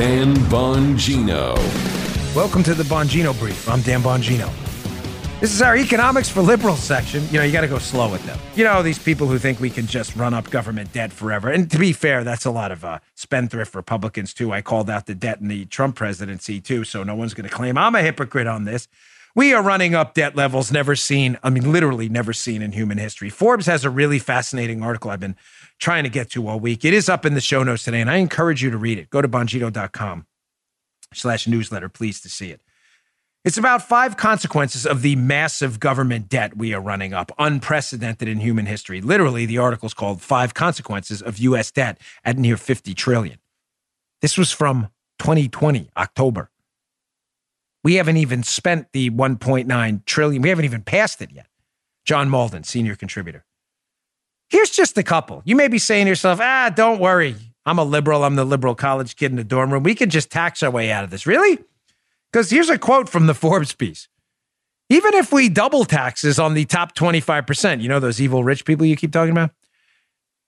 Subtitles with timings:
[0.00, 1.54] Dan Bongino.
[2.34, 3.68] Welcome to the Bongino Brief.
[3.68, 4.50] I'm Dan Bongino.
[5.40, 7.22] This is our economics for liberals section.
[7.30, 8.38] You know, you got to go slow with them.
[8.54, 11.50] You know, these people who think we can just run up government debt forever.
[11.50, 14.52] And to be fair, that's a lot of uh, spendthrift Republicans, too.
[14.52, 16.84] I called out the debt in the Trump presidency, too.
[16.84, 18.88] So no one's going to claim I'm a hypocrite on this.
[19.34, 22.98] We are running up debt levels never seen, I mean, literally never seen in human
[22.98, 23.30] history.
[23.30, 25.36] Forbes has a really fascinating article I've been
[25.78, 26.84] trying to get to all week.
[26.84, 29.08] It is up in the show notes today, and I encourage you to read it.
[29.10, 30.26] Go to bongino.com
[31.14, 32.60] slash newsletter, please, to see it.
[33.44, 38.40] It's about five consequences of the massive government debt we are running up, unprecedented in
[38.40, 39.00] human history.
[39.00, 41.70] Literally, the article is called Five Consequences of U.S.
[41.70, 43.38] Debt at Near 50 Trillion.
[44.20, 44.88] This was from
[45.20, 46.50] 2020, October.
[47.82, 50.42] We haven't even spent the 1.9 trillion.
[50.42, 51.46] We haven't even passed it yet.
[52.04, 53.44] John Mauldin, senior contributor.
[54.48, 55.42] Here's just a couple.
[55.44, 57.36] You may be saying to yourself, ah, don't worry.
[57.64, 58.24] I'm a liberal.
[58.24, 59.82] I'm the liberal college kid in the dorm room.
[59.82, 61.26] We can just tax our way out of this.
[61.26, 61.58] Really?
[62.32, 64.08] Because here's a quote from the Forbes piece.
[64.88, 68.84] Even if we double taxes on the top 25%, you know those evil rich people
[68.84, 69.52] you keep talking about?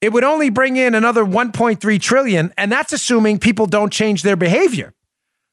[0.00, 4.36] It would only bring in another 1.3 trillion, and that's assuming people don't change their
[4.36, 4.94] behavior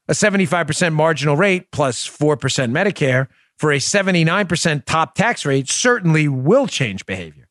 [0.07, 2.37] a 75% marginal rate plus 4%
[2.71, 7.47] Medicare for a 79% top tax rate certainly will change behavior.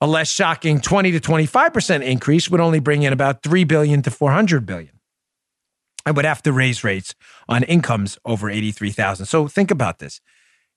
[0.00, 4.10] A less shocking 20 to 25% increase would only bring in about 3 billion to
[4.10, 5.00] 400 billion.
[6.06, 7.14] I would have to raise rates
[7.48, 9.24] on incomes over 83,000.
[9.24, 10.20] So think about this.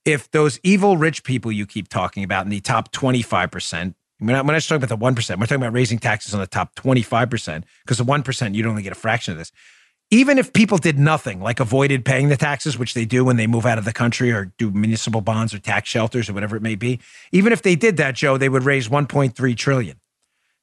[0.05, 4.45] If those evil rich people you keep talking about in the top 25%, we're not,
[4.45, 7.63] we're not talking about the 1%, we're talking about raising taxes on the top 25%,
[7.83, 9.51] because the 1%, you'd only get a fraction of this
[10.09, 13.47] even if people did nothing, like avoided paying the taxes, which they do when they
[13.47, 16.61] move out of the country or do municipal bonds or tax shelters or whatever it
[16.61, 16.99] may be,
[17.31, 19.99] even if they did that, Joe, they would raise 1.3 trillion.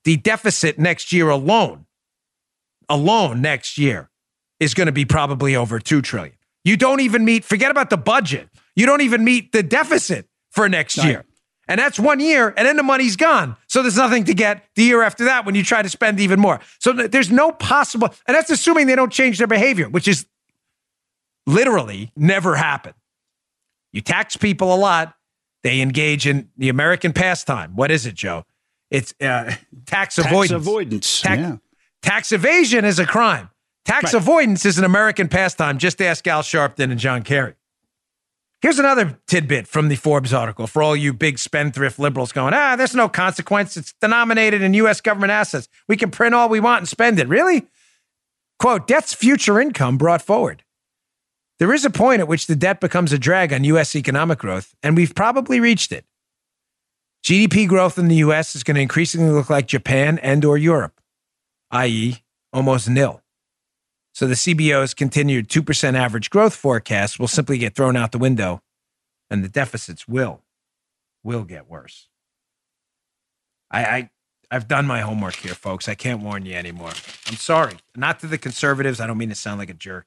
[0.04, 1.86] The deficit next year alone,
[2.88, 4.10] alone next year,
[4.60, 6.36] is going to be probably over 2 trillion.
[6.64, 8.48] You don't even meet, forget about the budget.
[8.74, 11.24] You don't even meet the deficit for next year.
[11.66, 13.56] And that's one year, and then the money's gone.
[13.68, 16.38] So there's nothing to get the year after that when you try to spend even
[16.38, 16.60] more.
[16.78, 20.26] So there's no possible, and that's assuming they don't change their behavior, which is
[21.46, 22.94] literally never happen.
[23.92, 25.14] You tax people a lot,
[25.62, 27.74] they engage in the American pastime.
[27.76, 28.44] What is it, Joe?
[28.90, 29.54] It's uh,
[29.86, 30.50] tax, tax avoidance.
[30.52, 31.20] avoidance.
[31.22, 31.56] Tax, yeah.
[32.02, 33.48] tax evasion is a crime.
[33.84, 34.14] Tax right.
[34.14, 35.78] avoidance is an American pastime.
[35.78, 37.54] Just ask Al Sharpton and John Kerry.
[38.64, 42.76] Here's another tidbit from the Forbes article for all you big spendthrift liberals going, ah,
[42.76, 43.76] there's no consequence.
[43.76, 45.02] It's denominated in U.S.
[45.02, 45.68] government assets.
[45.86, 47.28] We can print all we want and spend it.
[47.28, 47.66] Really?
[48.58, 50.64] Quote, debt's future income brought forward.
[51.58, 53.94] There is a point at which the debt becomes a drag on U.S.
[53.94, 56.06] economic growth, and we've probably reached it.
[57.22, 58.56] GDP growth in the U.S.
[58.56, 61.02] is going to increasingly look like Japan and or Europe,
[61.70, 63.20] i.e., almost nil.
[64.14, 68.62] So the CBO's continued 2% average growth forecast will simply get thrown out the window
[69.28, 70.42] and the deficits will,
[71.24, 72.08] will get worse.
[73.72, 74.10] I, I,
[74.52, 75.88] I've done my homework here, folks.
[75.88, 76.92] I can't warn you anymore.
[77.26, 77.74] I'm sorry.
[77.96, 79.00] Not to the conservatives.
[79.00, 80.06] I don't mean to sound like a jerk.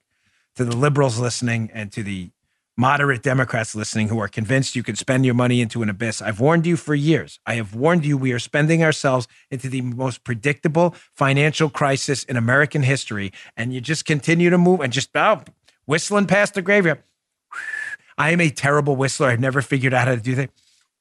[0.56, 2.32] To the liberals listening and to the
[2.78, 6.22] moderate Democrats listening who are convinced you can spend your money into an abyss.
[6.22, 7.40] I've warned you for years.
[7.46, 12.38] I have warned you we are spending ourselves into the most predictable financial crisis in
[12.38, 13.34] American history.
[13.58, 15.44] And you just continue to move and just oh,
[15.86, 17.04] whistling past the graveyard.
[18.20, 19.28] I am a terrible whistler.
[19.28, 20.52] I've never figured out how to do that.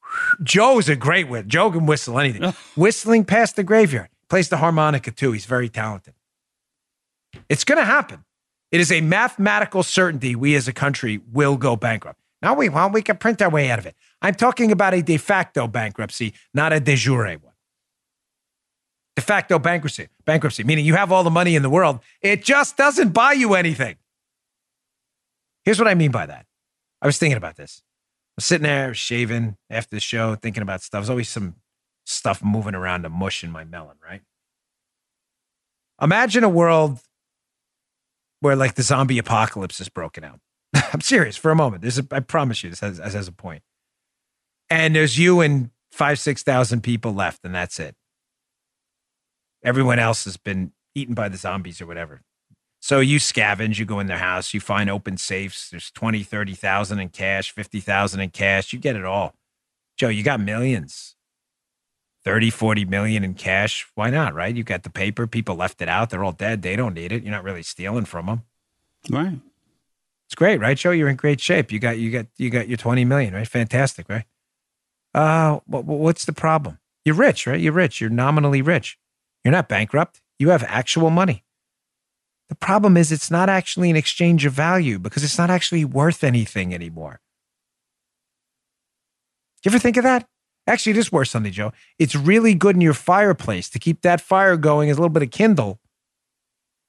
[0.43, 1.49] Joe's a great whistler.
[1.49, 2.55] Joe can whistle anything.
[2.77, 4.09] Whistling past the graveyard.
[4.29, 5.33] Plays the harmonica too.
[5.33, 6.15] He's very talented.
[7.49, 8.25] It's going to happen.
[8.73, 12.21] It is a mathematical certainty we as a country will go bankrupt.
[12.43, 13.95] Now we want we can print our way out of it.
[14.21, 17.53] I'm talking about a de facto bankruptcy, not a de jure one.
[19.15, 22.77] De facto bankruptcy, bankruptcy, meaning you have all the money in the world, it just
[22.77, 23.97] doesn't buy you anything.
[25.65, 26.47] Here's what I mean by that.
[27.01, 27.83] I was thinking about this.
[27.85, 31.01] I was sitting there shaving after the show, thinking about stuff.
[31.01, 31.55] There's always some
[32.05, 34.21] stuff moving around a mush in my melon, right?
[36.01, 37.01] Imagine a world
[38.41, 40.41] where like the zombie apocalypse is broken out.
[40.93, 41.83] I'm serious for a moment.
[41.83, 43.63] This is, I promise you, this has, this has a point.
[44.69, 47.95] And there's you and five, 6,000 people left, and that's it.
[49.65, 52.21] Everyone else has been eaten by the zombies or whatever.
[52.81, 55.71] So you scavenge, you go in their house, you find open safes.
[55.71, 58.73] There's 20, 30,000 in cash, 50,000 in cash.
[58.73, 59.35] You get it all.
[59.97, 61.16] Joe, you got millions.
[62.27, 63.87] 30, 40 million in cash.
[63.95, 64.55] Why not, right?
[64.55, 65.29] You got the paper.
[65.29, 66.11] People left it out.
[66.11, 66.61] They're all dead.
[66.61, 67.23] They don't need it.
[67.23, 68.43] You're not really stealing from them.
[69.09, 69.39] Right.
[70.27, 70.91] It's great, right, Joe?
[70.91, 71.71] You're in great shape.
[71.71, 73.47] You got you got you got your 20 million, right?
[73.47, 74.25] Fantastic, right?
[75.15, 76.81] Uh what, what's the problem?
[77.05, 77.61] You're rich, right?
[77.61, 78.01] You're rich.
[78.01, 78.99] You're nominally rich.
[79.45, 80.21] You're not bankrupt.
[80.41, 81.45] You have actual money.
[82.49, 86.25] The problem is it's not actually an exchange of value because it's not actually worth
[86.25, 87.21] anything anymore.
[89.63, 90.29] You ever think of that?
[90.67, 91.73] Actually, it is worth something, Joe.
[91.99, 95.23] It's really good in your fireplace to keep that fire going as a little bit
[95.23, 95.81] of kindle.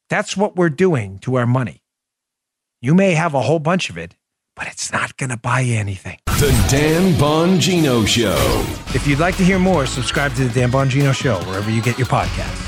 [0.10, 1.84] That's what we're doing to our money.
[2.82, 4.16] You may have a whole bunch of it,
[4.56, 6.20] but it's not going to buy you anything.
[6.26, 8.66] The Dan Bongino Show.
[8.96, 11.98] If you'd like to hear more, subscribe to the Dan Bongino Show wherever you get
[11.98, 12.67] your podcasts.